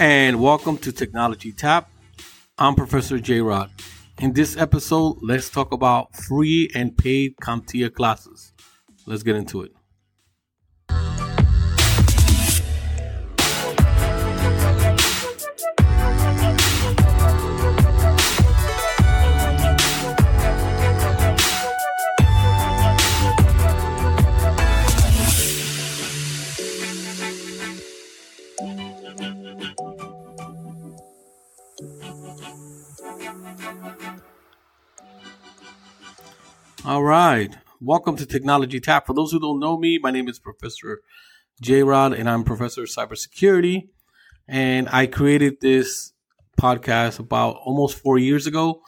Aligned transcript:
And 0.00 0.40
welcome 0.40 0.78
to 0.78 0.92
Technology 0.92 1.52
Tap. 1.52 1.90
I'm 2.56 2.74
Professor 2.74 3.18
J 3.18 3.42
Rod. 3.42 3.70
In 4.20 4.32
this 4.32 4.56
episode, 4.56 5.18
let's 5.22 5.48
talk 5.48 5.70
about 5.70 6.16
free 6.16 6.68
and 6.74 6.96
paid 6.98 7.36
CompTIA 7.36 7.94
classes. 7.94 8.52
Let's 9.06 9.22
get 9.22 9.36
into 9.36 9.62
it. 9.62 9.77
All 36.84 37.02
right. 37.02 37.52
Welcome 37.80 38.14
to 38.16 38.24
Technology 38.24 38.78
Tap. 38.78 39.08
For 39.08 39.12
those 39.12 39.32
who 39.32 39.40
don't 39.40 39.58
know 39.58 39.76
me, 39.76 39.98
my 39.98 40.12
name 40.12 40.28
is 40.28 40.38
Professor 40.38 41.00
J 41.60 41.82
Rod, 41.82 42.12
and 42.12 42.30
I'm 42.30 42.44
Professor 42.44 42.84
of 42.84 42.88
Cybersecurity. 42.88 43.88
And 44.46 44.88
I 44.88 45.06
created 45.06 45.60
this 45.60 46.12
podcast 46.58 47.18
about 47.18 47.56
almost 47.64 47.98
four 47.98 48.16
years 48.16 48.46
ago 48.46 48.80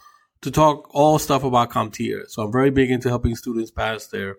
to 0.42 0.52
talk 0.52 0.88
all 0.94 1.18
stuff 1.18 1.42
about 1.42 1.70
CompTIA. 1.70 2.28
So 2.28 2.44
I'm 2.44 2.52
very 2.52 2.70
big 2.70 2.92
into 2.92 3.08
helping 3.08 3.34
students 3.34 3.72
pass 3.72 4.06
their 4.06 4.36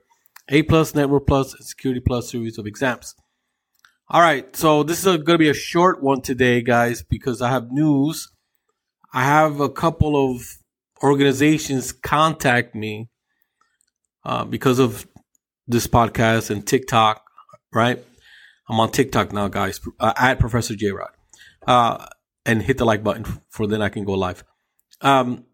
A 0.48 0.64
plus, 0.64 0.96
Network 0.96 1.28
plus, 1.28 1.54
and 1.54 1.66
Security 1.66 2.00
plus 2.00 2.32
series 2.32 2.58
of 2.58 2.66
exams. 2.66 3.16
All 4.08 4.22
right. 4.22 4.56
So 4.56 4.82
this 4.84 5.00
is 5.00 5.04
going 5.04 5.26
to 5.26 5.38
be 5.38 5.50
a 5.50 5.54
short 5.54 6.02
one 6.02 6.22
today, 6.22 6.62
guys, 6.62 7.04
because 7.04 7.42
I 7.42 7.50
have 7.50 7.70
news. 7.70 8.32
I 9.14 9.24
have 9.24 9.60
a 9.60 9.70
couple 9.70 10.32
of 10.32 10.42
organizations 11.04 11.92
contact 11.92 12.76
me 12.76 13.10
uh, 14.24 14.46
because 14.46 14.80
of 14.80 15.08
this 15.68 15.88
podcast 15.88 16.50
and 16.50 16.66
TikTok, 16.66 17.24
right? 17.74 18.04
I'm 18.70 18.80
on 18.80 18.92
TikTok 18.92 19.34
now, 19.34 19.48
guys, 19.48 19.80
uh, 20.00 20.14
at 20.18 20.40
Professor 20.40 20.76
J 20.76 20.92
Rod. 20.92 21.12
Uh, 21.68 22.06
and 22.46 22.62
hit 22.62 22.78
the 22.78 22.86
like 22.86 23.04
button 23.04 23.26
for 23.50 23.68
then 23.68 23.82
I 23.82 23.90
can 23.90 24.04
go 24.04 24.14
live. 24.14 24.44
Um, 25.02 25.46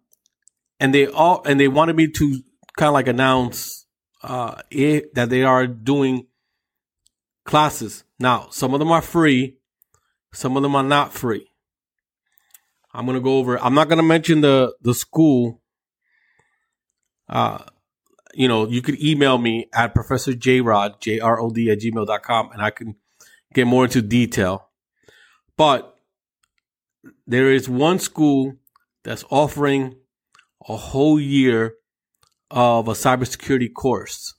and 0.79 0.93
they 0.93 1.07
all 1.07 1.41
and 1.45 1.59
they 1.59 1.67
wanted 1.67 1.95
me 1.95 2.09
to 2.09 2.41
kind 2.77 2.87
of 2.87 2.93
like 2.93 3.07
announce 3.07 3.85
uh, 4.23 4.61
it, 4.69 5.13
that 5.15 5.29
they 5.29 5.43
are 5.43 5.67
doing 5.67 6.27
classes. 7.45 8.03
Now, 8.19 8.47
some 8.51 8.73
of 8.73 8.79
them 8.79 8.91
are 8.91 9.01
free, 9.01 9.57
some 10.33 10.55
of 10.55 10.63
them 10.63 10.75
are 10.75 10.83
not 10.83 11.13
free. 11.13 11.47
I'm 12.93 13.05
gonna 13.05 13.19
go 13.19 13.37
over. 13.37 13.61
I'm 13.61 13.73
not 13.73 13.89
gonna 13.89 14.03
mention 14.03 14.41
the 14.41 14.75
the 14.81 14.93
school. 14.93 15.61
Uh, 17.29 17.63
you 18.37 18.47
know, 18.47 18.67
you 18.67 18.83
could 18.83 19.01
email 19.03 19.39
me 19.39 19.67
at 19.73 19.95
Professor 19.95 20.35
J 20.35 20.61
Rod, 20.61 21.01
J 21.01 21.19
R 21.19 21.41
O 21.41 21.49
D 21.49 21.71
at 21.71 21.79
gmail.com, 21.79 22.51
and 22.51 22.61
I 22.61 22.69
can 22.69 22.95
get 23.51 23.65
more 23.65 23.85
into 23.85 23.99
detail. 24.03 24.69
But 25.57 25.97
there 27.25 27.51
is 27.51 27.67
one 27.67 27.97
school 27.97 28.53
that's 29.03 29.25
offering 29.31 29.95
a 30.69 30.77
whole 30.77 31.19
year 31.19 31.77
of 32.51 32.87
a 32.87 32.91
cybersecurity 32.91 33.73
course. 33.73 34.35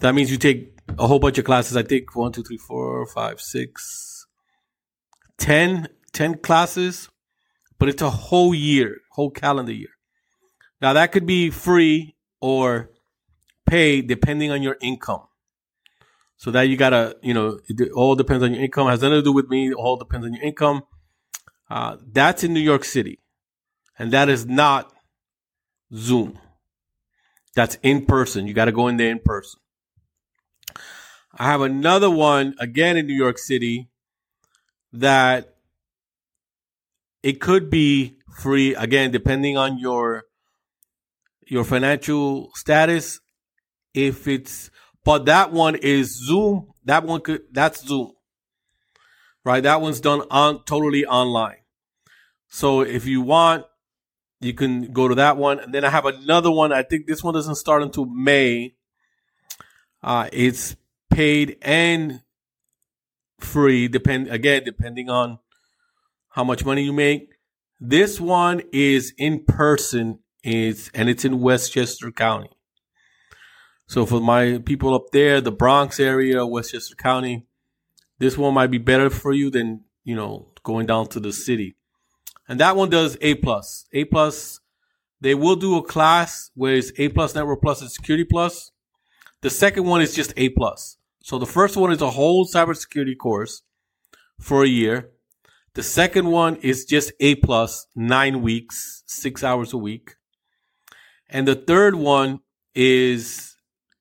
That 0.00 0.14
means 0.14 0.30
you 0.30 0.38
take 0.38 0.74
a 0.98 1.06
whole 1.06 1.18
bunch 1.18 1.36
of 1.36 1.44
classes. 1.44 1.76
I 1.76 1.82
think 1.82 2.16
one, 2.16 2.32
two, 2.32 2.42
three, 2.42 2.56
four, 2.56 3.06
five, 3.06 3.38
six, 3.38 4.26
ten, 5.36 5.88
ten 6.14 6.38
classes, 6.38 7.10
but 7.78 7.90
it's 7.90 8.00
a 8.00 8.08
whole 8.08 8.54
year, 8.54 8.96
whole 9.10 9.30
calendar 9.30 9.72
year. 9.72 9.90
Now 10.80 10.94
that 10.94 11.12
could 11.12 11.26
be 11.26 11.50
free 11.50 12.16
or 12.40 12.90
pay 13.66 14.02
depending 14.02 14.50
on 14.50 14.62
your 14.62 14.76
income. 14.80 15.22
So 16.36 16.50
that 16.50 16.62
you 16.62 16.76
gotta, 16.76 17.16
you 17.22 17.32
know, 17.32 17.60
it 17.68 17.90
all 17.92 18.14
depends 18.16 18.42
on 18.42 18.52
your 18.54 18.62
income. 18.62 18.88
It 18.88 18.90
has 18.90 19.02
nothing 19.02 19.18
to 19.18 19.22
do 19.22 19.32
with 19.32 19.48
me. 19.48 19.68
It 19.68 19.74
all 19.74 19.96
depends 19.96 20.26
on 20.26 20.34
your 20.34 20.42
income. 20.42 20.82
Uh, 21.70 21.96
that's 22.12 22.44
in 22.44 22.52
New 22.52 22.60
York 22.60 22.84
City, 22.84 23.20
and 23.98 24.12
that 24.12 24.28
is 24.28 24.44
not 24.44 24.92
Zoom. 25.94 26.38
That's 27.54 27.78
in 27.82 28.04
person. 28.04 28.46
You 28.46 28.52
got 28.52 28.66
to 28.66 28.72
go 28.72 28.88
in 28.88 28.96
there 28.96 29.10
in 29.10 29.20
person. 29.20 29.60
I 31.36 31.46
have 31.46 31.62
another 31.62 32.10
one 32.10 32.54
again 32.60 32.96
in 32.96 33.06
New 33.06 33.14
York 33.14 33.38
City 33.38 33.88
that 34.92 35.54
it 37.22 37.40
could 37.40 37.70
be 37.70 38.18
free 38.36 38.74
again 38.74 39.10
depending 39.10 39.56
on 39.56 39.78
your 39.78 40.24
your 41.46 41.64
financial 41.64 42.50
status 42.54 43.20
if 43.94 44.28
it's 44.28 44.70
but 45.04 45.26
that 45.26 45.52
one 45.52 45.76
is 45.76 46.26
Zoom. 46.26 46.72
That 46.84 47.04
one 47.04 47.20
could 47.20 47.42
that's 47.52 47.86
Zoom. 47.86 48.12
Right? 49.44 49.62
That 49.62 49.80
one's 49.80 50.00
done 50.00 50.22
on 50.30 50.64
totally 50.64 51.04
online. 51.04 51.58
So 52.48 52.80
if 52.80 53.04
you 53.04 53.20
want, 53.20 53.66
you 54.40 54.54
can 54.54 54.92
go 54.92 55.08
to 55.08 55.14
that 55.16 55.36
one. 55.36 55.58
And 55.58 55.74
then 55.74 55.84
I 55.84 55.90
have 55.90 56.06
another 56.06 56.50
one. 56.50 56.72
I 56.72 56.82
think 56.82 57.06
this 57.06 57.22
one 57.22 57.34
doesn't 57.34 57.56
start 57.56 57.82
until 57.82 58.06
May. 58.06 58.74
Uh, 60.02 60.28
it's 60.32 60.76
paid 61.10 61.58
and 61.62 62.22
free, 63.38 63.88
depend 63.88 64.28
again, 64.28 64.62
depending 64.64 65.10
on 65.10 65.38
how 66.30 66.44
much 66.44 66.64
money 66.64 66.82
you 66.82 66.92
make. 66.92 67.34
This 67.80 68.20
one 68.20 68.62
is 68.72 69.12
in 69.18 69.44
person, 69.44 70.20
is 70.42 70.90
and 70.94 71.08
it's 71.08 71.24
in 71.24 71.40
Westchester 71.40 72.10
County. 72.10 72.50
So 73.86 74.06
for 74.06 74.20
my 74.20 74.58
people 74.64 74.94
up 74.94 75.10
there, 75.12 75.40
the 75.40 75.52
Bronx 75.52 76.00
area, 76.00 76.46
Westchester 76.46 76.94
County, 76.94 77.46
this 78.18 78.38
one 78.38 78.54
might 78.54 78.70
be 78.70 78.78
better 78.78 79.10
for 79.10 79.32
you 79.32 79.50
than, 79.50 79.84
you 80.04 80.14
know, 80.14 80.48
going 80.62 80.86
down 80.86 81.08
to 81.08 81.20
the 81.20 81.32
city. 81.32 81.76
And 82.48 82.60
that 82.60 82.76
one 82.76 82.90
does 82.90 83.16
A 83.20 83.34
plus. 83.34 83.86
A 83.92 84.04
plus, 84.04 84.60
they 85.20 85.34
will 85.34 85.56
do 85.56 85.76
a 85.76 85.82
class 85.82 86.50
where 86.54 86.74
it's 86.74 86.92
A 86.98 87.08
plus 87.08 87.34
network 87.34 87.62
plus 87.62 87.80
and 87.80 87.90
security 87.90 88.24
plus. 88.24 88.72
The 89.42 89.50
second 89.50 89.84
one 89.84 90.00
is 90.00 90.14
just 90.14 90.32
A 90.36 90.48
plus. 90.50 90.96
So 91.22 91.38
the 91.38 91.46
first 91.46 91.76
one 91.76 91.92
is 91.92 92.02
a 92.02 92.10
whole 92.10 92.46
cybersecurity 92.46 93.16
course 93.16 93.62
for 94.40 94.64
a 94.64 94.68
year. 94.68 95.10
The 95.74 95.82
second 95.82 96.26
one 96.30 96.56
is 96.56 96.84
just 96.84 97.12
A 97.20 97.34
plus, 97.36 97.86
nine 97.96 98.42
weeks, 98.42 99.02
six 99.06 99.42
hours 99.42 99.72
a 99.72 99.78
week. 99.78 100.16
And 101.28 101.48
the 101.48 101.56
third 101.56 101.94
one 101.94 102.40
is 102.74 103.53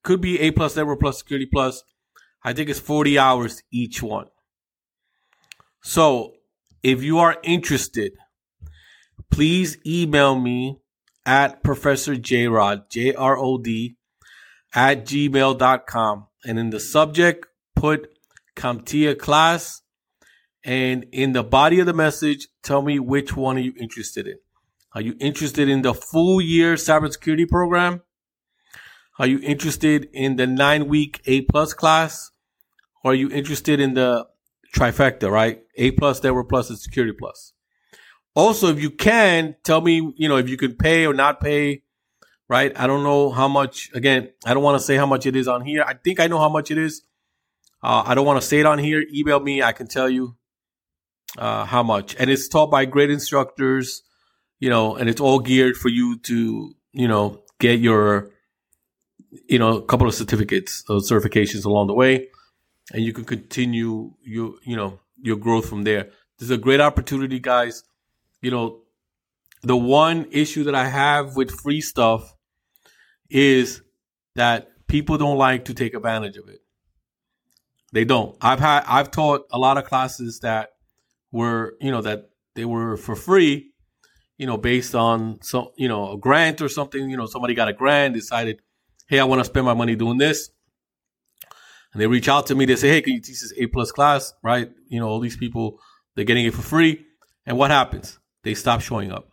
could 0.04 0.22
be 0.22 0.40
A 0.40 0.52
plus 0.52 0.76
network 0.76 1.00
plus 1.00 1.20
security 1.20 1.48
plus. 1.52 1.84
I 2.44 2.54
think 2.54 2.70
it's 2.70 2.80
40 2.80 3.18
hours 3.18 3.64
each 3.72 4.04
one. 4.04 4.28
So 5.82 6.34
if 6.82 7.02
you 7.02 7.20
are 7.20 7.38
interested, 7.44 8.14
please 9.32 9.78
email 9.86 10.38
me 10.38 10.80
at 11.26 11.64
Professor 11.64 12.16
J 12.16 12.48
Rod, 12.48 12.90
J 12.90 13.14
R 13.14 13.38
O 13.38 13.58
D, 13.58 13.96
at 14.74 15.06
gmail.com. 15.06 16.28
And 16.46 16.60
in 16.60 16.70
the 16.70 16.80
subject, 16.80 17.46
put 17.76 18.10
CompTIA 18.56 19.18
class. 19.18 19.82
And 20.66 21.06
in 21.12 21.34
the 21.34 21.44
body 21.44 21.80
of 21.80 21.86
the 21.86 21.94
message, 21.94 22.48
tell 22.62 22.82
me 22.82 23.00
which 23.00 23.36
one 23.36 23.58
are 23.58 23.62
you 23.62 23.74
interested 23.80 24.28
in. 24.28 24.38
Are 24.94 25.02
you 25.02 25.16
interested 25.20 25.68
in 25.68 25.82
the 25.82 25.94
full 25.94 26.40
year 26.40 26.76
cybersecurity 26.76 27.48
program? 27.48 28.02
Are 29.20 29.28
you 29.28 29.40
interested 29.40 30.10
in 30.14 30.38
the 30.38 30.48
nine 30.48 30.88
week 30.88 31.22
A 31.26 31.42
plus 31.42 31.74
class? 31.74 32.32
Or 33.04 33.12
are 33.12 33.16
you 33.16 33.30
interested 33.30 33.80
in 33.80 33.94
the 33.94 34.28
trifecta, 34.76 35.30
right? 35.30 35.62
A 35.76 35.92
plus, 35.92 36.24
network 36.24 36.50
plus, 36.50 36.70
and 36.70 36.80
security 36.80 37.14
plus. 37.18 37.54
Also, 38.34 38.70
if 38.70 38.82
you 38.82 38.90
can, 38.90 39.56
tell 39.64 39.82
me, 39.82 40.14
you 40.18 40.28
know, 40.28 40.38
if 40.38 40.50
you 40.50 40.58
can 40.58 40.74
pay 40.76 41.06
or 41.06 41.14
not 41.14 41.40
pay, 41.40 41.84
right? 42.50 42.72
I 42.76 42.88
don't 42.88 43.04
know 43.04 43.30
how 43.30 43.48
much, 43.48 43.92
again, 43.94 44.30
I 44.46 44.54
don't 44.54 44.64
want 44.64 44.80
to 44.80 44.86
say 44.86 44.96
how 44.96 45.06
much 45.06 45.26
it 45.26 45.36
is 45.36 45.48
on 45.48 45.64
here. 45.66 45.84
I 45.86 45.94
think 45.94 46.20
I 46.20 46.28
know 46.28 46.40
how 46.40 46.50
much 46.50 46.72
it 46.72 46.78
is. 46.78 47.04
Uh, 47.84 48.04
I 48.06 48.16
don't 48.16 48.26
want 48.26 48.42
to 48.42 48.48
say 48.48 48.60
it 48.60 48.66
on 48.66 48.80
here. 48.80 49.04
Email 49.14 49.40
me. 49.40 49.62
I 49.62 49.74
can 49.74 49.88
tell 49.88 50.10
you 50.10 50.36
uh, 51.38 51.66
how 51.66 51.84
much. 51.84 52.16
And 52.18 52.30
it's 52.32 52.48
taught 52.48 52.72
by 52.72 52.86
great 52.86 53.12
instructors. 53.12 54.02
you 54.64 54.70
know, 54.70 54.96
and 54.96 55.10
it's 55.10 55.20
all 55.20 55.40
geared 55.40 55.76
for 55.76 55.90
you 55.90 56.18
to, 56.20 56.74
you 56.94 57.06
know, 57.06 57.44
get 57.60 57.82
your, 57.82 58.32
you 59.48 59.60
know, 59.60 59.78
a 59.78 59.86
couple 59.86 60.08
of 60.08 60.14
certificates 60.14 60.84
or 60.90 60.98
certifications 60.98 61.66
along 61.66 61.88
the 61.88 61.94
way, 61.94 62.28
and 62.92 63.04
you 63.04 63.14
can 63.14 63.26
continue 63.26 64.14
your, 64.24 64.56
you 64.64 64.76
know, 64.76 65.00
your 65.22 65.38
growth 65.38 65.68
from 65.68 65.84
there. 65.84 66.10
This 66.38 66.48
is 66.48 66.52
a 66.52 66.58
great 66.58 66.82
opportunity, 66.82 67.40
guys. 67.40 67.84
You 68.42 68.52
know, 68.52 68.82
the 69.62 69.78
one 69.78 70.28
issue 70.32 70.66
that 70.66 70.76
I 70.76 70.88
have 70.88 71.36
with 71.36 71.52
free 71.52 71.82
stuff 71.82 72.36
is 73.30 73.82
that 74.36 74.70
people 74.88 75.18
don't 75.18 75.38
like 75.38 75.66
to 75.66 75.74
take 75.74 75.94
advantage 75.94 76.38
of 76.38 76.50
it. 76.50 76.60
They 77.92 78.06
don't. 78.06 78.36
I've 78.42 78.60
had 78.60 78.84
I've 78.88 79.12
taught 79.12 79.46
a 79.52 79.60
lot 79.60 79.78
of 79.78 79.86
classes 79.86 80.40
that 80.40 80.70
were, 81.32 81.76
you 81.80 81.92
know, 81.92 82.02
that 82.02 82.30
they 82.56 82.66
were 82.66 82.98
for 82.98 83.16
free, 83.16 83.72
you 84.38 84.48
know, 84.48 84.58
based 84.58 84.96
on 84.96 85.40
some, 85.42 85.70
you 85.78 85.88
know, 85.88 86.14
a 86.14 86.18
grant 86.18 86.62
or 86.62 86.70
something, 86.70 87.10
you 87.10 87.18
know, 87.18 87.28
somebody 87.28 87.54
got 87.54 87.70
a 87.70 87.74
grant, 87.74 88.16
decided, 88.16 88.62
"Hey, 89.08 89.20
I 89.20 89.26
want 89.26 89.40
to 89.40 89.46
spend 89.46 89.66
my 89.66 89.74
money 89.74 89.96
doing 89.96 90.18
this." 90.18 90.50
And 91.94 92.02
they 92.02 92.08
reach 92.08 92.28
out 92.28 92.48
to 92.48 92.56
me, 92.56 92.66
they 92.66 92.76
say, 92.76 92.90
"Hey, 92.90 93.02
can 93.02 93.14
you 93.14 93.22
teach 93.22 93.42
this 93.42 93.54
A 93.58 93.68
plus 93.68 93.92
class?" 93.92 94.34
Right? 94.44 94.72
You 94.88 95.00
know, 95.00 95.08
all 95.08 95.20
these 95.20 95.38
people 95.38 95.80
they're 96.16 96.26
getting 96.26 96.46
it 96.46 96.54
for 96.54 96.62
free. 96.62 97.06
And 97.46 97.58
what 97.58 97.72
happens? 97.72 98.20
They 98.44 98.54
stop 98.54 98.82
showing 98.82 99.12
up. 99.12 99.30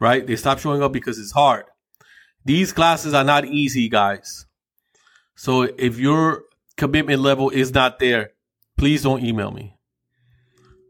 Right? 0.00 0.26
They 0.26 0.36
stop 0.36 0.58
showing 0.58 0.82
up 0.82 0.92
because 0.92 1.18
it's 1.18 1.32
hard. 1.32 1.64
These 2.44 2.72
classes 2.72 3.14
are 3.14 3.24
not 3.24 3.46
easy, 3.46 3.88
guys. 3.88 4.46
So 5.34 5.62
if 5.62 5.98
your 5.98 6.44
commitment 6.76 7.20
level 7.20 7.50
is 7.50 7.72
not 7.72 7.98
there, 7.98 8.30
please 8.76 9.02
don't 9.02 9.24
email 9.24 9.50
me. 9.50 9.76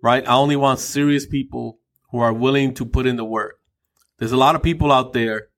Right? 0.03 0.27
I 0.27 0.35
only 0.35 0.57
want 0.57 0.81
serious 0.81 1.27
people 1.27 1.79
who 2.11 2.19
are 2.19 2.33
willing 2.33 2.75
to 2.75 2.85
put 2.85 3.07
in 3.07 3.17
the 3.17 3.25
work. 3.25 3.57
There's 4.19 4.33
a 4.33 4.37
lot 4.37 4.55
of 4.55 4.63
people 4.63 4.93
out 4.93 5.13
there 5.13 5.49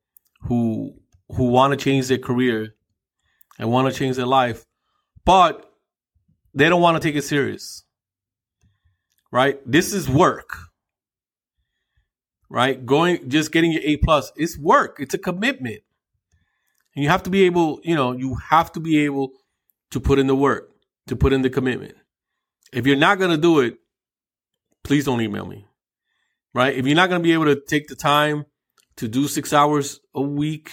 who 0.43 0.95
who 1.29 1.47
want 1.47 1.73
to 1.73 1.77
change 1.77 2.09
their 2.09 2.19
career 2.19 2.75
and 3.59 3.71
want 3.71 3.93
to 3.93 3.99
change 3.99 4.17
their 4.17 4.27
life, 4.27 4.65
but 5.25 5.71
they 6.55 6.69
don't 6.69 6.83
want 6.83 7.01
to 7.01 7.07
take 7.07 7.17
it 7.17 7.23
serious. 7.23 7.85
Right? 9.33 9.59
This 9.67 9.93
is 9.93 10.09
work. 10.09 10.57
Right? 12.49 12.85
Going 12.85 13.29
just 13.29 13.53
getting 13.53 13.73
your 13.73 13.83
A 13.85 13.97
plus, 13.99 14.33
it's 14.37 14.59
work. 14.59 14.97
It's 15.01 15.15
a 15.15 15.19
commitment. 15.19 15.81
And 16.95 17.03
you 17.03 17.11
have 17.11 17.25
to 17.25 17.31
be 17.31 17.43
able, 17.43 17.81
you 17.83 17.95
know, 17.95 18.13
you 18.13 18.37
have 18.49 18.73
to 18.73 18.81
be 18.81 19.05
able 19.05 19.33
to 19.91 20.01
put 20.01 20.19
in 20.19 20.27
the 20.27 20.37
work, 20.37 20.71
to 21.09 21.17
put 21.17 21.33
in 21.33 21.43
the 21.43 21.51
commitment. 21.51 21.95
If 22.73 22.87
you're 22.87 22.97
not 22.97 23.19
going 23.19 23.31
to 23.31 23.37
do 23.37 23.61
it, 23.61 23.79
please 24.83 25.05
don't 25.05 25.21
email 25.21 25.45
me. 25.45 25.67
Right? 26.55 26.75
If 26.75 26.87
you're 26.87 26.97
not 26.97 27.11
going 27.11 27.21
to 27.21 27.23
be 27.23 27.35
able 27.35 27.45
to 27.47 27.61
take 27.69 27.89
the 27.89 27.97
time 27.97 28.47
to 28.97 29.09
do 29.09 29.29
six 29.29 29.53
hours 29.53 30.01
a 30.15 30.23
week 30.23 30.71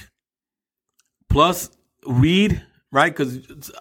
plus 1.33 1.69
read, 2.07 2.65
right? 2.91 3.11
Because, 3.11 3.71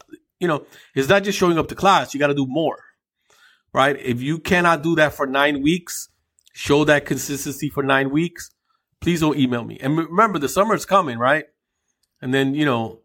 you 0.40 0.48
know, 0.48 0.66
it's 0.94 1.08
not 1.08 1.22
just 1.22 1.38
showing 1.38 1.58
up 1.58 1.68
to 1.68 1.74
class, 1.74 2.12
you 2.12 2.20
got 2.20 2.28
to 2.28 2.34
do 2.34 2.46
more. 2.48 2.78
Right? 3.74 3.96
If 3.98 4.20
you 4.20 4.38
cannot 4.38 4.82
do 4.82 4.96
that 4.96 5.14
for 5.14 5.26
nine 5.26 5.62
weeks, 5.62 6.08
show 6.52 6.84
that 6.84 7.06
consistency 7.06 7.70
for 7.70 7.82
nine 7.82 8.10
weeks, 8.10 8.50
please 9.00 9.20
don't 9.20 9.38
email 9.38 9.64
me. 9.64 9.78
And 9.80 9.96
remember, 9.96 10.38
the 10.38 10.48
summer's 10.48 10.84
coming, 10.84 11.18
right? 11.18 11.44
And 12.20 12.34
then, 12.34 12.54
you 12.54 12.64
know, 12.64 13.00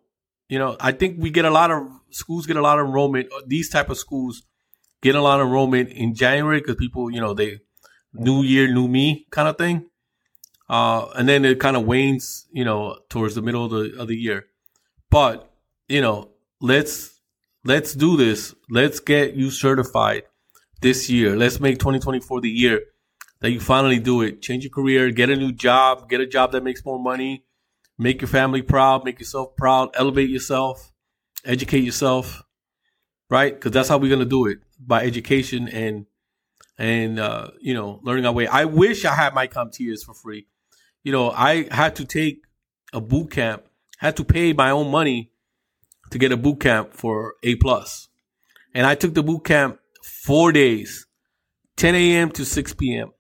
you 0.50 0.60
know, 0.60 0.76
I 0.80 0.92
think 0.92 1.18
we 1.20 1.30
get 1.30 1.46
a 1.46 1.50
lot 1.50 1.72
of 1.72 1.88
schools 2.10 2.46
get 2.46 2.58
a 2.58 2.62
lot 2.62 2.80
of 2.80 2.88
enrollment. 2.88 3.30
These 3.46 3.70
type 3.70 3.90
of 3.90 3.98
schools 3.98 4.44
get 5.02 5.16
a 5.16 5.22
lot 5.22 5.40
of 5.40 5.48
enrollment 5.48 5.90
in 5.90 6.16
January 6.16 6.60
because 6.60 6.76
people, 6.76 7.12
you 7.12 7.22
know, 7.22 7.34
they 7.34 7.60
new 8.14 8.44
year, 8.44 8.68
new 8.68 8.88
me 8.88 9.28
kind 9.32 9.48
of 9.48 9.58
thing. 9.58 9.90
Uh, 10.70 11.08
and 11.16 11.30
then 11.30 11.46
it 11.46 11.60
kind 11.60 11.78
of 11.78 11.86
wanes, 11.86 12.48
you 12.52 12.66
know, 12.66 12.98
towards 13.10 13.36
the 13.36 13.42
middle 13.42 13.66
of 13.66 13.72
the 13.72 14.00
of 14.00 14.08
the 14.08 14.16
year. 14.18 14.48
But 15.10 15.50
you 15.88 16.02
know, 16.02 16.32
let's 16.62 17.20
let's 17.64 17.94
do 17.94 18.18
this. 18.18 18.54
Let's 18.70 19.00
get 19.00 19.36
you 19.36 19.50
certified 19.50 20.24
this 20.82 21.10
year. 21.10 21.36
Let's 21.36 21.60
make 21.60 21.80
2024 21.80 22.42
the 22.42 22.50
year 22.50 22.82
that 23.40 23.52
you 23.52 23.60
finally 23.60 24.00
do 24.00 24.22
it. 24.22 24.42
Change 24.42 24.64
your 24.64 24.72
career, 24.72 25.12
get 25.12 25.30
a 25.30 25.36
new 25.36 25.52
job, 25.52 26.10
get 26.10 26.20
a 26.22 26.28
job 26.28 26.52
that 26.52 26.64
makes 26.64 26.84
more 26.84 27.00
money, 27.00 27.46
make 27.98 28.22
your 28.22 28.28
family 28.28 28.62
proud, 28.62 29.06
make 29.06 29.20
yourself 29.20 29.56
proud, 29.56 29.90
elevate 29.94 30.30
yourself, 30.30 30.92
educate 31.46 31.84
yourself, 31.84 32.44
right? 33.30 33.54
Because 33.54 33.72
that's 33.72 33.90
how 33.90 33.98
we're 33.98 34.10
gonna 34.12 34.26
do 34.26 34.48
it 34.48 34.60
by 34.80 35.04
education 35.04 35.68
and 35.68 36.06
and 36.78 37.20
uh, 37.20 37.50
you 37.60 37.74
know 37.74 38.00
learning 38.04 38.26
our 38.26 38.34
way. 38.34 38.48
I 38.48 38.66
wish 38.66 39.06
I 39.06 39.16
had 39.16 39.34
my 39.34 39.48
CompTIAs 39.48 40.04
for 40.06 40.14
free. 40.14 40.48
You 41.04 41.12
know, 41.12 41.32
I 41.32 41.68
had 41.72 41.96
to 41.98 42.06
take 42.06 42.42
a 42.94 43.02
boot 43.02 43.32
camp, 43.32 43.64
had 44.00 44.18
to 44.18 44.24
pay 44.24 44.54
my 44.54 44.72
own 44.72 44.92
money 44.92 45.32
to 46.12 46.18
get 46.18 46.32
a 46.32 46.38
boot 46.38 46.60
camp 46.60 46.94
for 46.94 47.36
A 47.44 47.56
plus. 47.56 48.10
and 48.74 48.86
I 48.86 48.96
took 48.96 49.14
the 49.14 49.24
boot 49.24 49.44
camp 49.46 49.80
four 50.04 50.52
days, 50.52 51.08
10 51.78 51.96
a.m. 51.96 52.32
to 52.32 52.46
6 52.46 52.74
p.m. 52.76 53.12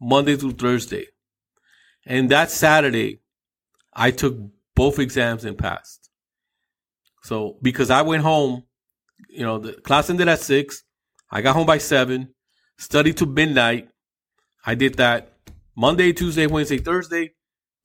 Monday 0.00 0.36
through 0.36 0.52
Thursday, 0.52 1.06
and 2.06 2.30
that 2.30 2.50
Saturday 2.50 3.20
I 3.92 4.10
took 4.10 4.36
both 4.74 4.98
exams 4.98 5.44
and 5.44 5.56
passed. 5.56 6.10
So 7.22 7.58
because 7.62 7.90
I 7.90 8.02
went 8.02 8.22
home, 8.22 8.64
you 9.28 9.42
know, 9.42 9.58
the 9.58 9.72
class 9.74 10.10
ended 10.10 10.28
at 10.28 10.40
six. 10.40 10.82
I 11.30 11.40
got 11.40 11.54
home 11.54 11.66
by 11.66 11.78
seven, 11.78 12.34
studied 12.78 13.16
to 13.18 13.26
midnight. 13.26 13.88
I 14.66 14.74
did 14.74 14.94
that 14.94 15.33
Monday, 15.76 16.12
Tuesday, 16.12 16.46
Wednesday, 16.46 16.78
Thursday. 16.78 17.32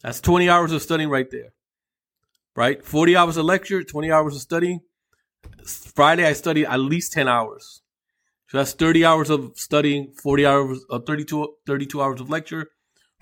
That's 0.01 0.21
20 0.21 0.49
hours 0.49 0.71
of 0.71 0.81
studying 0.81 1.09
right 1.09 1.29
there. 1.29 1.53
Right? 2.55 2.85
40 2.85 3.15
hours 3.15 3.37
of 3.37 3.45
lecture, 3.45 3.83
20 3.83 4.11
hours 4.11 4.35
of 4.35 4.41
studying. 4.41 4.81
Friday, 5.65 6.25
I 6.25 6.33
studied 6.33 6.65
at 6.65 6.79
least 6.79 7.13
10 7.13 7.27
hours. 7.27 7.81
So 8.47 8.57
that's 8.57 8.73
30 8.73 9.05
hours 9.05 9.29
of 9.29 9.51
studying, 9.55 10.13
40 10.13 10.45
hours, 10.45 10.79
uh, 10.89 10.99
32, 10.99 11.55
32 11.67 12.01
hours 12.01 12.19
of 12.19 12.29
lecture, 12.29 12.71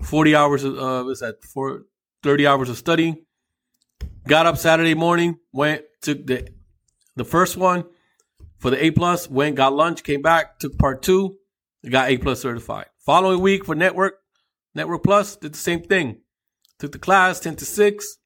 40 0.02 0.34
hours 0.34 0.64
of, 0.64 0.78
uh, 0.78 1.02
what's 1.04 1.20
that, 1.20 1.44
four, 1.44 1.82
30 2.22 2.46
hours 2.46 2.70
of 2.70 2.78
studying. 2.78 3.26
Got 4.26 4.46
up 4.46 4.56
Saturday 4.56 4.94
morning, 4.94 5.38
went, 5.52 5.82
took 6.02 6.26
the 6.26 6.48
the 7.16 7.24
first 7.24 7.56
one 7.56 7.84
for 8.58 8.70
the 8.70 8.82
A 8.84 8.90
plus, 8.92 9.28
went, 9.28 9.56
got 9.56 9.74
lunch, 9.74 10.04
came 10.04 10.22
back, 10.22 10.60
took 10.60 10.78
part 10.78 11.02
two, 11.02 11.36
got 11.88 12.10
A 12.10 12.18
plus 12.18 12.40
certified. 12.40 12.86
Following 13.04 13.40
week 13.40 13.64
for 13.64 13.74
network, 13.74 14.14
network 14.74 15.02
plus, 15.02 15.36
did 15.36 15.54
the 15.54 15.58
same 15.58 15.82
thing. 15.82 16.20
Took 16.78 16.92
the 16.92 16.98
class 16.98 17.40
10 17.40 17.56
to 17.56 17.64
6, 17.64 18.18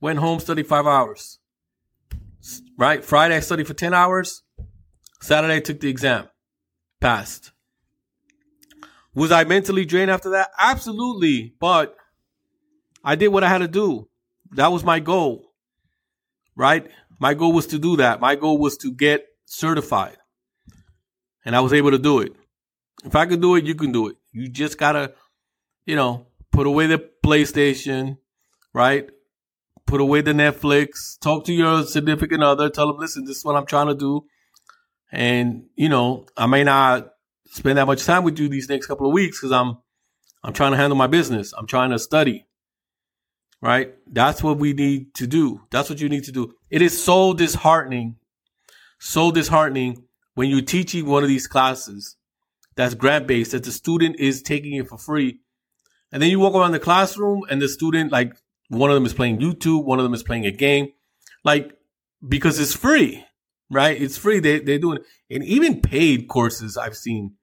went 0.00 0.18
home, 0.18 0.40
studied 0.40 0.66
five 0.66 0.86
hours. 0.86 1.38
Right? 2.78 3.04
Friday 3.04 3.36
I 3.36 3.40
studied 3.40 3.66
for 3.66 3.74
10 3.74 3.92
hours. 3.92 4.42
Saturday 5.20 5.56
I 5.56 5.60
took 5.60 5.80
the 5.80 5.88
exam. 5.88 6.28
Passed. 7.00 7.52
Was 9.14 9.32
I 9.32 9.44
mentally 9.44 9.84
drained 9.84 10.10
after 10.10 10.30
that? 10.30 10.50
Absolutely. 10.58 11.54
But 11.58 11.96
I 13.04 13.16
did 13.16 13.28
what 13.28 13.44
I 13.44 13.48
had 13.48 13.58
to 13.58 13.68
do. 13.68 14.08
That 14.52 14.72
was 14.72 14.84
my 14.84 15.00
goal. 15.00 15.52
Right? 16.56 16.88
My 17.18 17.34
goal 17.34 17.52
was 17.52 17.66
to 17.68 17.78
do 17.78 17.96
that. 17.96 18.20
My 18.20 18.36
goal 18.36 18.58
was 18.58 18.76
to 18.78 18.92
get 18.92 19.26
certified. 19.44 20.16
And 21.44 21.56
I 21.56 21.60
was 21.60 21.72
able 21.72 21.90
to 21.90 21.98
do 21.98 22.20
it. 22.20 22.32
If 23.04 23.16
I 23.16 23.26
could 23.26 23.40
do 23.40 23.56
it, 23.56 23.64
you 23.64 23.74
can 23.74 23.92
do 23.92 24.08
it. 24.08 24.16
You 24.32 24.48
just 24.48 24.78
gotta, 24.78 25.14
you 25.88 25.96
know, 25.96 26.26
put 26.52 26.66
away 26.66 26.86
the 26.86 27.10
PlayStation, 27.24 28.18
right? 28.72 29.08
Put 29.86 30.00
away 30.00 30.20
the 30.20 30.32
Netflix. 30.32 31.18
Talk 31.20 31.44
to 31.46 31.52
your 31.52 31.84
significant 31.84 32.42
other. 32.42 32.68
Tell 32.68 32.88
them, 32.88 32.98
listen, 32.98 33.24
this 33.24 33.38
is 33.38 33.44
what 33.44 33.56
I'm 33.56 33.66
trying 33.66 33.88
to 33.88 33.94
do. 33.94 34.26
And, 35.10 35.64
you 35.74 35.88
know, 35.88 36.26
I 36.36 36.46
may 36.46 36.62
not 36.62 37.10
spend 37.46 37.78
that 37.78 37.86
much 37.86 38.04
time 38.04 38.24
with 38.24 38.38
you 38.38 38.48
these 38.48 38.68
next 38.68 38.86
couple 38.86 39.06
of 39.06 39.12
weeks 39.12 39.40
because 39.40 39.52
I'm 39.52 39.78
I'm 40.44 40.52
trying 40.52 40.72
to 40.72 40.76
handle 40.76 40.96
my 40.96 41.06
business. 41.08 41.52
I'm 41.56 41.66
trying 41.66 41.90
to 41.90 41.98
study 41.98 42.46
right? 43.60 43.94
That's 44.06 44.42
what 44.42 44.58
we 44.58 44.72
need 44.72 45.14
to 45.14 45.26
do. 45.26 45.62
That's 45.70 45.90
what 45.90 46.00
you 46.00 46.08
need 46.08 46.24
to 46.24 46.32
do. 46.32 46.54
It 46.70 46.82
is 46.82 47.02
so 47.02 47.32
disheartening, 47.32 48.16
so 48.98 49.30
disheartening 49.30 50.04
when 50.34 50.48
you're 50.48 50.62
teaching 50.62 51.06
one 51.06 51.22
of 51.22 51.28
these 51.28 51.46
classes 51.46 52.16
that's 52.76 52.94
grant 52.94 53.26
based 53.26 53.52
that 53.52 53.64
the 53.64 53.72
student 53.72 54.16
is 54.20 54.42
taking 54.42 54.74
it 54.74 54.88
for 54.88 54.98
free. 54.98 55.40
And 56.12 56.22
then 56.22 56.30
you 56.30 56.40
walk 56.40 56.54
around 56.54 56.72
the 56.72 56.78
classroom 56.78 57.42
and 57.50 57.60
the 57.60 57.68
student, 57.68 58.12
like 58.12 58.34
one 58.68 58.90
of 58.90 58.94
them 58.94 59.06
is 59.06 59.14
playing 59.14 59.38
YouTube, 59.38 59.84
one 59.84 59.98
of 59.98 60.04
them 60.04 60.14
is 60.14 60.22
playing 60.22 60.46
a 60.46 60.50
game, 60.50 60.88
like 61.44 61.72
because 62.26 62.58
it's 62.58 62.74
free, 62.74 63.24
right? 63.70 64.00
It's 64.00 64.16
free. 64.16 64.40
They, 64.40 64.60
they're 64.60 64.78
doing. 64.78 64.98
And 65.30 65.44
even 65.44 65.80
paid 65.80 66.28
courses 66.28 66.76
I've 66.76 66.96
seen. 66.96 67.34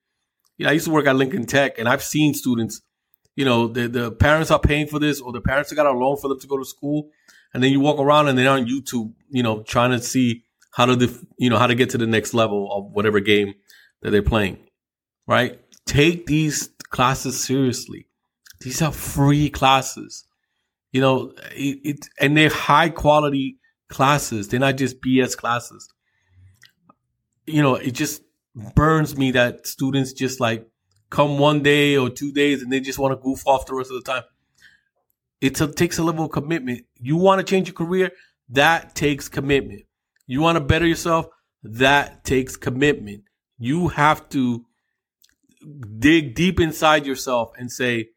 You 0.57 0.65
know, 0.65 0.69
I 0.71 0.73
used 0.73 0.85
to 0.85 0.91
work 0.91 1.05
at 1.05 1.15
Lincoln 1.15 1.45
Tech 1.45 1.77
and 1.77 1.87
I've 1.87 2.03
seen 2.03 2.33
students 2.33 2.81
you 3.35 3.43
know, 3.43 3.67
the, 3.67 3.87
the 3.87 4.11
parents 4.11 4.49
are 4.49 4.59
paying 4.59 4.87
for 4.87 4.99
this 4.99 5.19
or 5.19 5.31
the 5.31 5.41
parents 5.41 5.69
have 5.69 5.77
got 5.77 5.85
a 5.85 5.91
loan 5.91 6.17
for 6.17 6.29
them 6.29 6.39
to 6.39 6.47
go 6.47 6.57
to 6.57 6.65
school. 6.65 7.09
And 7.53 7.63
then 7.63 7.71
you 7.71 7.79
walk 7.79 7.99
around 7.99 8.27
and 8.27 8.37
they're 8.37 8.49
on 8.49 8.65
YouTube, 8.65 9.13
you 9.29 9.43
know, 9.43 9.61
trying 9.63 9.91
to 9.91 9.99
see 9.99 10.43
how 10.71 10.85
to, 10.85 10.95
def- 10.95 11.23
you 11.37 11.49
know, 11.49 11.57
how 11.57 11.67
to 11.67 11.75
get 11.75 11.89
to 11.91 11.97
the 11.97 12.07
next 12.07 12.33
level 12.33 12.69
of 12.71 12.91
whatever 12.91 13.19
game 13.19 13.53
that 14.01 14.11
they're 14.11 14.21
playing, 14.21 14.57
right? 15.27 15.59
Take 15.85 16.25
these 16.25 16.69
classes 16.89 17.41
seriously. 17.41 18.07
These 18.61 18.81
are 18.81 18.91
free 18.91 19.49
classes. 19.49 20.25
You 20.91 21.01
know, 21.01 21.33
it, 21.51 21.79
it 21.83 22.09
and 22.19 22.37
they're 22.37 22.49
high 22.49 22.89
quality 22.89 23.57
classes. 23.89 24.47
They're 24.47 24.59
not 24.59 24.77
just 24.77 25.01
BS 25.01 25.35
classes. 25.35 25.89
You 27.45 27.61
know, 27.61 27.75
it 27.75 27.91
just 27.91 28.21
burns 28.75 29.17
me 29.17 29.31
that 29.31 29.67
students 29.67 30.13
just 30.13 30.39
like 30.39 30.67
come 31.09 31.37
one 31.37 31.61
day 31.61 31.97
or 31.97 32.09
two 32.09 32.31
days 32.31 32.61
and 32.61 32.71
they 32.71 32.79
just 32.79 32.97
want 32.97 33.11
to 33.11 33.21
goof 33.21 33.45
off 33.45 33.65
the 33.65 33.75
rest 33.75 33.91
of 33.91 34.03
the 34.03 34.11
time. 34.11 34.23
It 35.41 35.55
takes 35.75 35.97
a 35.97 36.03
level 36.03 36.25
of 36.25 36.31
commitment. 36.31 36.85
You 36.99 37.17
want 37.17 37.39
to 37.39 37.43
change 37.43 37.67
your 37.67 37.75
career? 37.75 38.11
That 38.49 38.95
takes 38.95 39.27
commitment. 39.27 39.83
You 40.27 40.41
want 40.41 40.55
to 40.55 40.61
better 40.61 40.87
yourself? 40.87 41.27
That 41.63 42.23
takes 42.23 42.55
commitment. 42.55 43.23
You 43.57 43.89
have 43.89 44.27
to 44.29 44.65
dig 45.99 46.35
deep 46.35 46.59
inside 46.59 47.05
yourself 47.05 47.51
and 47.57 47.71
say, 47.71 48.09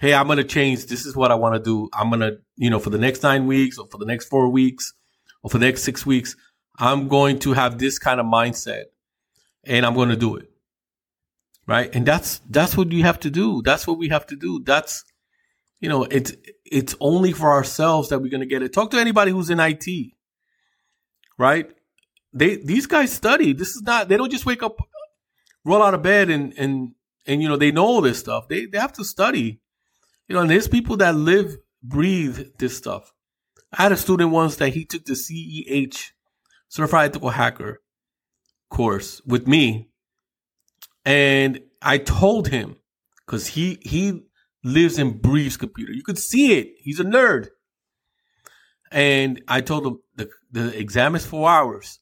Hey, 0.00 0.14
I'm 0.14 0.26
going 0.26 0.38
to 0.38 0.44
change. 0.44 0.86
This 0.86 1.04
is 1.04 1.16
what 1.16 1.32
I 1.32 1.34
want 1.34 1.56
to 1.56 1.60
do. 1.60 1.88
I'm 1.92 2.08
going 2.08 2.20
to, 2.20 2.38
you 2.56 2.70
know, 2.70 2.78
for 2.78 2.90
the 2.90 2.98
next 2.98 3.24
nine 3.24 3.46
weeks 3.48 3.78
or 3.78 3.88
for 3.90 3.98
the 3.98 4.06
next 4.06 4.26
four 4.26 4.48
weeks 4.48 4.94
or 5.42 5.50
for 5.50 5.58
the 5.58 5.66
next 5.66 5.82
six 5.82 6.06
weeks, 6.06 6.36
I'm 6.78 7.08
going 7.08 7.40
to 7.40 7.52
have 7.54 7.78
this 7.78 7.98
kind 7.98 8.20
of 8.20 8.26
mindset 8.26 8.84
and 9.64 9.84
I'm 9.84 9.94
going 9.94 10.10
to 10.10 10.16
do 10.16 10.36
it. 10.36 10.48
Right. 11.66 11.92
And 11.92 12.06
that's, 12.06 12.40
that's 12.48 12.76
what 12.76 12.92
you 12.92 13.02
have 13.02 13.18
to 13.20 13.30
do. 13.30 13.60
That's 13.62 13.86
what 13.88 13.98
we 13.98 14.08
have 14.08 14.24
to 14.28 14.36
do. 14.36 14.62
That's, 14.64 15.04
you 15.80 15.88
know, 15.88 16.04
it's, 16.04 16.32
it's 16.64 16.94
only 17.00 17.32
for 17.32 17.50
ourselves 17.50 18.08
that 18.10 18.20
we're 18.20 18.30
going 18.30 18.40
to 18.40 18.46
get 18.46 18.62
it. 18.62 18.72
Talk 18.72 18.92
to 18.92 18.98
anybody 18.98 19.32
who's 19.32 19.50
in 19.50 19.58
IT. 19.58 19.86
Right. 21.36 21.70
They, 22.32 22.56
these 22.56 22.86
guys 22.86 23.12
study. 23.12 23.52
This 23.52 23.70
is 23.70 23.82
not, 23.82 24.08
they 24.08 24.16
don't 24.16 24.30
just 24.30 24.46
wake 24.46 24.62
up, 24.62 24.78
roll 25.64 25.82
out 25.82 25.94
of 25.94 26.02
bed 26.02 26.30
and, 26.30 26.54
and, 26.56 26.92
and, 27.26 27.42
you 27.42 27.48
know, 27.48 27.56
they 27.56 27.72
know 27.72 27.84
all 27.84 28.00
this 28.00 28.18
stuff. 28.18 28.48
They, 28.48 28.66
they 28.66 28.78
have 28.78 28.92
to 28.94 29.04
study. 29.04 29.60
You 30.28 30.34
know, 30.34 30.42
and 30.42 30.50
there's 30.50 30.68
people 30.68 30.96
that 30.98 31.14
live, 31.14 31.56
breathe 31.82 32.58
this 32.58 32.76
stuff. 32.76 33.12
I 33.72 33.82
had 33.82 33.92
a 33.92 33.96
student 33.96 34.30
once 34.30 34.56
that 34.56 34.70
he 34.70 34.84
took 34.84 35.04
the 35.04 35.14
CEH, 35.14 36.12
Certified 36.68 37.10
Ethical 37.10 37.30
Hacker 37.30 37.80
course 38.70 39.22
with 39.26 39.46
me. 39.46 39.88
And 41.04 41.60
I 41.80 41.98
told 41.98 42.48
him, 42.48 42.76
because 43.26 43.48
he 43.48 43.78
he 43.82 44.22
lives 44.64 44.98
and 44.98 45.20
breathes 45.20 45.56
computer. 45.56 45.92
You 45.92 46.02
could 46.02 46.18
see 46.18 46.58
it. 46.58 46.74
He's 46.78 47.00
a 47.00 47.04
nerd. 47.04 47.48
And 48.90 49.42
I 49.46 49.60
told 49.60 49.86
him 49.86 50.00
the, 50.16 50.30
the 50.50 50.78
exam 50.78 51.14
is 51.14 51.26
four 51.26 51.48
hours. 51.48 52.00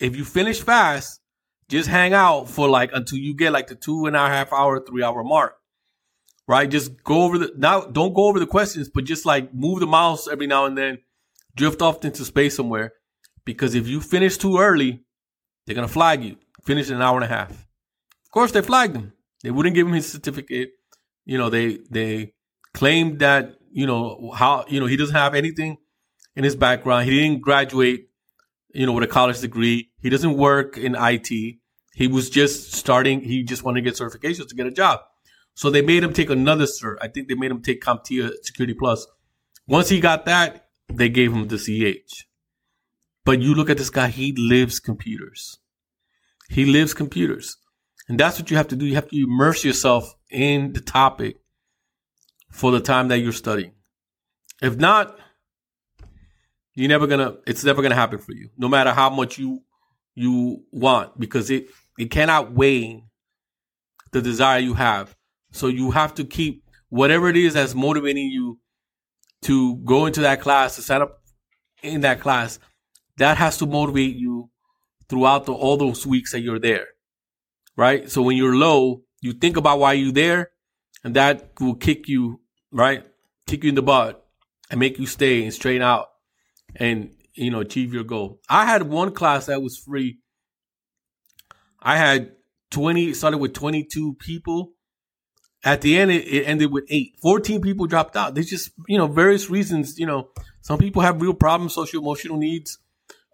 If 0.00 0.16
you 0.16 0.24
finish 0.24 0.60
fast, 0.60 1.20
just 1.68 1.88
hang 1.88 2.12
out 2.12 2.48
for 2.48 2.68
like 2.68 2.90
until 2.92 3.18
you 3.18 3.34
get 3.34 3.52
like 3.52 3.68
the 3.68 3.74
two 3.74 4.06
and 4.06 4.16
a 4.16 4.28
half 4.28 4.52
hour, 4.52 4.84
three 4.84 5.02
hour 5.02 5.22
mark. 5.22 5.57
Right? 6.48 6.68
Just 6.68 7.04
go 7.04 7.22
over 7.22 7.38
the 7.38 7.52
now 7.56 7.82
don't 7.82 8.14
go 8.14 8.26
over 8.26 8.40
the 8.40 8.46
questions, 8.46 8.88
but 8.88 9.04
just 9.04 9.26
like 9.26 9.54
move 9.54 9.80
the 9.80 9.86
mouse 9.86 10.26
every 10.26 10.46
now 10.46 10.64
and 10.64 10.76
then, 10.76 10.98
drift 11.54 11.82
off 11.82 12.04
into 12.04 12.24
space 12.24 12.56
somewhere. 12.56 12.94
Because 13.44 13.74
if 13.74 13.86
you 13.86 14.00
finish 14.00 14.38
too 14.38 14.58
early, 14.58 15.04
they're 15.66 15.74
gonna 15.74 15.88
flag 15.88 16.24
you. 16.24 16.38
Finish 16.64 16.88
in 16.88 16.96
an 16.96 17.02
hour 17.02 17.16
and 17.16 17.24
a 17.24 17.28
half. 17.28 17.50
Of 17.50 18.32
course, 18.32 18.50
they 18.52 18.62
flagged 18.62 18.96
him. 18.96 19.12
They 19.42 19.50
wouldn't 19.50 19.74
give 19.74 19.86
him 19.86 19.92
his 19.92 20.10
certificate. 20.10 20.70
You 21.26 21.36
know, 21.36 21.50
they 21.50 21.80
they 21.90 22.32
claimed 22.72 23.18
that 23.18 23.58
you 23.70 23.86
know 23.86 24.32
how 24.34 24.64
you 24.68 24.80
know 24.80 24.86
he 24.86 24.96
doesn't 24.96 25.14
have 25.14 25.34
anything 25.34 25.76
in 26.34 26.44
his 26.44 26.56
background. 26.56 27.04
He 27.04 27.10
didn't 27.10 27.42
graduate, 27.42 28.08
you 28.72 28.86
know, 28.86 28.92
with 28.92 29.04
a 29.04 29.08
college 29.08 29.40
degree. 29.40 29.90
He 30.00 30.08
doesn't 30.08 30.34
work 30.34 30.78
in 30.78 30.94
IT. 30.98 31.28
He 31.28 32.06
was 32.06 32.30
just 32.30 32.72
starting. 32.72 33.20
He 33.20 33.42
just 33.42 33.64
wanted 33.64 33.82
to 33.82 33.90
get 33.90 33.98
certifications 33.98 34.48
to 34.48 34.54
get 34.54 34.66
a 34.66 34.70
job. 34.70 35.00
So 35.58 35.70
they 35.70 35.82
made 35.82 36.04
him 36.04 36.12
take 36.12 36.30
another 36.30 36.66
cert. 36.66 36.98
I 37.02 37.08
think 37.08 37.26
they 37.26 37.34
made 37.34 37.50
him 37.50 37.60
take 37.60 37.82
CompTIA 37.82 38.30
Security 38.44 38.74
Plus. 38.74 39.04
Once 39.66 39.88
he 39.88 39.98
got 39.98 40.24
that, 40.26 40.68
they 40.88 41.08
gave 41.08 41.32
him 41.32 41.48
the 41.48 41.56
CEH. 41.56 42.26
But 43.24 43.40
you 43.40 43.56
look 43.56 43.68
at 43.68 43.76
this 43.76 43.90
guy, 43.90 44.06
he 44.06 44.32
lives 44.36 44.78
computers. 44.78 45.58
He 46.48 46.64
lives 46.64 46.94
computers. 46.94 47.56
And 48.08 48.20
that's 48.20 48.38
what 48.38 48.52
you 48.52 48.56
have 48.56 48.68
to 48.68 48.76
do. 48.76 48.86
You 48.86 48.94
have 48.94 49.08
to 49.08 49.20
immerse 49.20 49.64
yourself 49.64 50.14
in 50.30 50.74
the 50.74 50.80
topic 50.80 51.40
for 52.52 52.70
the 52.70 52.80
time 52.80 53.08
that 53.08 53.18
you're 53.18 53.32
studying. 53.32 53.72
If 54.62 54.76
not, 54.76 55.18
you're 56.76 56.88
never 56.88 57.08
gonna 57.08 57.34
it's 57.48 57.64
never 57.64 57.82
gonna 57.82 57.96
happen 57.96 58.20
for 58.20 58.32
you, 58.32 58.50
no 58.56 58.68
matter 58.68 58.92
how 58.92 59.10
much 59.10 59.38
you 59.38 59.64
you 60.14 60.62
want, 60.70 61.18
because 61.18 61.50
it 61.50 61.66
it 61.98 62.12
cannot 62.12 62.52
weigh 62.52 63.02
the 64.12 64.22
desire 64.22 64.60
you 64.60 64.74
have. 64.74 65.17
So 65.52 65.68
you 65.68 65.90
have 65.92 66.14
to 66.14 66.24
keep 66.24 66.64
whatever 66.88 67.28
it 67.28 67.36
is 67.36 67.54
that's 67.54 67.74
motivating 67.74 68.28
you 68.28 68.58
to 69.42 69.76
go 69.78 70.06
into 70.06 70.20
that 70.22 70.40
class, 70.40 70.76
to 70.76 70.82
sign 70.82 71.02
up 71.02 71.22
in 71.82 72.00
that 72.02 72.20
class, 72.20 72.58
that 73.18 73.36
has 73.36 73.56
to 73.58 73.66
motivate 73.66 74.16
you 74.16 74.50
throughout 75.08 75.46
the, 75.46 75.52
all 75.52 75.76
those 75.76 76.06
weeks 76.06 76.32
that 76.32 76.40
you're 76.40 76.58
there. 76.58 76.86
Right. 77.76 78.10
So 78.10 78.22
when 78.22 78.36
you're 78.36 78.56
low, 78.56 79.02
you 79.20 79.32
think 79.32 79.56
about 79.56 79.78
why 79.78 79.94
you're 79.94 80.12
there 80.12 80.50
and 81.04 81.14
that 81.14 81.52
will 81.60 81.74
kick 81.74 82.08
you, 82.08 82.40
right? 82.72 83.04
Kick 83.46 83.62
you 83.62 83.70
in 83.70 83.74
the 83.74 83.82
butt 83.82 84.26
and 84.70 84.80
make 84.80 84.98
you 84.98 85.06
stay 85.06 85.44
and 85.44 85.54
straighten 85.54 85.82
out 85.82 86.08
and, 86.74 87.10
you 87.34 87.50
know, 87.50 87.60
achieve 87.60 87.94
your 87.94 88.04
goal. 88.04 88.40
I 88.48 88.66
had 88.66 88.82
one 88.82 89.12
class 89.12 89.46
that 89.46 89.62
was 89.62 89.78
free. 89.78 90.18
I 91.80 91.96
had 91.96 92.32
20, 92.70 93.14
started 93.14 93.38
with 93.38 93.54
22 93.54 94.14
people. 94.14 94.72
At 95.64 95.80
the 95.80 95.98
end, 95.98 96.10
it, 96.10 96.26
it 96.26 96.44
ended 96.44 96.72
with 96.72 96.84
eight. 96.88 97.16
14 97.20 97.60
people 97.60 97.86
dropped 97.86 98.16
out. 98.16 98.34
There's 98.34 98.48
just, 98.48 98.70
you 98.86 98.96
know, 98.96 99.06
various 99.06 99.50
reasons, 99.50 99.98
you 99.98 100.06
know, 100.06 100.28
some 100.60 100.78
people 100.78 101.02
have 101.02 101.20
real 101.20 101.34
problems, 101.34 101.74
social 101.74 102.00
emotional 102.00 102.36
needs 102.36 102.78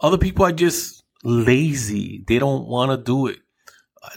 other 0.01 0.19
people 0.19 0.45
are 0.45 0.53
just 0.53 1.03
lazy. 1.23 2.25
They 2.27 2.39
don't 2.39 2.67
want 2.67 2.91
to 2.91 2.97
do 2.97 3.27
it. 3.27 3.39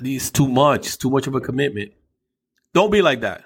It's 0.01 0.29
too 0.29 0.47
much. 0.47 0.87
It's 0.87 0.97
too 0.97 1.09
much 1.09 1.27
of 1.27 1.35
a 1.35 1.39
commitment. 1.39 1.93
Don't 2.73 2.91
be 2.91 3.01
like 3.01 3.21
that. 3.21 3.45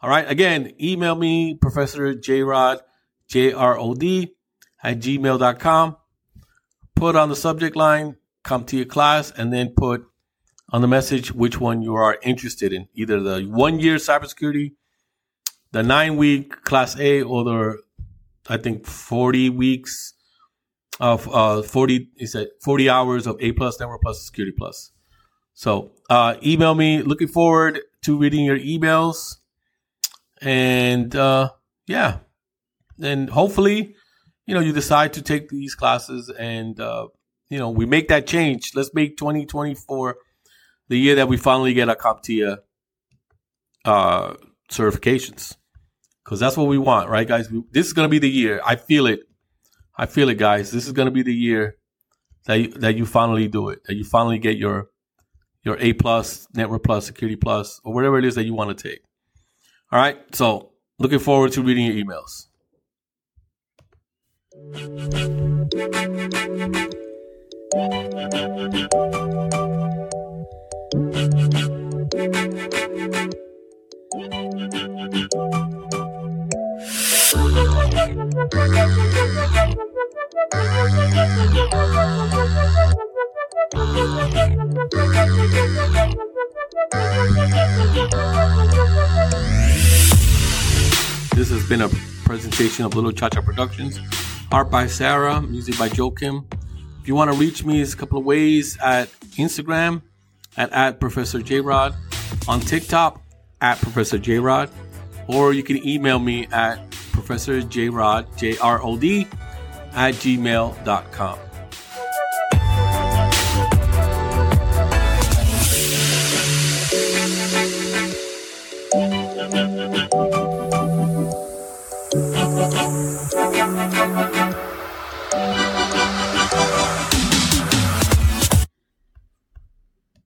All 0.00 0.08
right. 0.08 0.28
Again, 0.30 0.72
email 0.80 1.14
me, 1.14 1.54
Professor 1.60 2.14
J 2.14 2.42
Rod, 2.42 2.80
J 3.28 3.52
R 3.52 3.76
O 3.76 3.94
D, 3.94 4.34
at 4.82 5.00
gmail.com. 5.00 5.96
Put 6.94 7.16
on 7.16 7.28
the 7.28 7.36
subject 7.36 7.76
line, 7.76 8.16
CompTIA 8.44 8.88
class, 8.88 9.30
and 9.30 9.52
then 9.52 9.70
put 9.76 10.04
on 10.72 10.80
the 10.80 10.88
message 10.88 11.32
which 11.32 11.60
one 11.60 11.82
you 11.82 11.94
are 11.94 12.18
interested 12.22 12.72
in 12.72 12.88
either 12.94 13.20
the 13.20 13.42
one 13.42 13.80
year 13.80 13.96
cybersecurity, 13.96 14.72
the 15.72 15.82
nine 15.82 16.16
week 16.16 16.62
class 16.62 16.98
A, 16.98 17.22
or 17.22 17.44
the, 17.44 17.78
I 18.48 18.56
think, 18.56 18.86
40 18.86 19.50
weeks 19.50 20.14
of 21.00 21.28
uh, 21.32 21.62
40 21.62 22.10
is 22.18 22.34
it 22.34 22.50
40 22.62 22.90
hours 22.90 23.26
of 23.26 23.36
A 23.40 23.52
plus 23.52 23.80
network 23.80 24.02
plus 24.02 24.24
security 24.24 24.54
plus. 24.56 24.92
So 25.54 25.92
uh, 26.08 26.36
email 26.44 26.74
me. 26.74 27.02
Looking 27.02 27.28
forward 27.28 27.80
to 28.02 28.18
reading 28.18 28.44
your 28.44 28.58
emails, 28.58 29.36
and 30.40 31.14
uh, 31.14 31.50
yeah, 31.86 32.18
and 33.02 33.28
hopefully, 33.30 33.94
you 34.46 34.54
know, 34.54 34.60
you 34.60 34.72
decide 34.72 35.12
to 35.14 35.22
take 35.22 35.48
these 35.48 35.74
classes, 35.74 36.32
and 36.38 36.80
uh, 36.80 37.08
you 37.48 37.58
know, 37.58 37.68
we 37.70 37.84
make 37.84 38.08
that 38.08 38.26
change. 38.26 38.72
Let's 38.74 38.94
make 38.94 39.16
2024 39.16 40.16
the 40.90 40.98
year 40.98 41.14
that 41.14 41.28
we 41.28 41.38
finally 41.38 41.72
get 41.72 41.88
our 41.88 41.96
CompTIA 41.96 42.58
uh, 43.86 44.34
certifications, 44.70 45.56
because 46.22 46.38
that's 46.40 46.56
what 46.56 46.66
we 46.66 46.76
want, 46.76 47.08
right, 47.08 47.26
guys? 47.26 47.50
We, 47.50 47.62
this 47.70 47.86
is 47.86 47.94
going 47.94 48.06
to 48.06 48.10
be 48.10 48.18
the 48.18 48.28
year. 48.28 48.60
I 48.66 48.76
feel 48.76 49.06
it. 49.06 49.20
I 49.96 50.06
feel 50.06 50.28
it, 50.28 50.36
guys. 50.36 50.72
This 50.72 50.86
is 50.86 50.92
going 50.92 51.06
to 51.06 51.12
be 51.12 51.22
the 51.22 51.34
year 51.34 51.76
that 52.46 52.56
you, 52.56 52.68
that 52.72 52.96
you 52.96 53.06
finally 53.06 53.48
do 53.48 53.68
it. 53.68 53.80
That 53.86 53.94
you 53.94 54.04
finally 54.04 54.38
get 54.38 54.58
your 54.58 54.88
your 55.62 55.76
A 55.78 55.92
plus, 55.92 56.48
Network 56.54 56.82
Plus, 56.82 57.06
Security 57.06 57.36
Plus, 57.36 57.80
or 57.84 57.94
whatever 57.94 58.18
it 58.18 58.24
is 58.24 58.34
that 58.34 58.44
you 58.44 58.54
want 58.54 58.76
to 58.76 58.88
take. 58.88 59.02
All 59.92 60.00
right. 60.00 60.18
So 60.34 60.72
looking 60.98 61.18
forward 61.18 61.52
to 61.52 61.62
reading 61.62 61.86
your 61.86 61.94
emails. 61.94 62.46
This 72.20 72.28
has 91.48 91.66
been 91.70 91.80
a 91.80 91.88
presentation 92.24 92.84
of 92.84 92.94
Little 92.94 93.12
Cha 93.12 93.30
Cha 93.30 93.40
Productions. 93.40 93.98
Art 94.52 94.70
by 94.70 94.86
Sarah, 94.88 95.40
music 95.40 95.78
by 95.78 95.88
Joachim. 95.88 96.46
If 97.00 97.08
you 97.08 97.14
want 97.14 97.32
to 97.32 97.38
reach 97.38 97.64
me, 97.64 97.80
it's 97.80 97.94
a 97.94 97.96
couple 97.96 98.18
of 98.18 98.26
ways 98.26 98.76
at 98.82 99.08
Instagram 99.38 100.02
at, 100.58 100.70
at 100.72 101.00
Professor 101.00 101.40
J 101.40 101.60
Rod, 101.60 101.94
on 102.48 102.60
TikTok 102.60 103.22
at 103.60 103.78
Professor 103.80 104.18
J 104.18 104.38
Rod, 104.38 104.70
or 105.26 105.52
you 105.52 105.62
can 105.62 105.86
email 105.86 106.18
me 106.18 106.46
at 106.52 106.90
Professor 107.12 107.62
J 107.62 107.88
Rod, 107.88 108.26
J 108.36 108.56
R 108.58 108.82
O 108.82 108.96
D, 108.96 109.26
at 109.92 110.14
gmail.com. 110.14 111.38